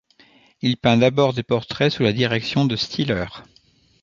[0.63, 3.27] Il peint d’abord des portraits sous la direction de Stieler.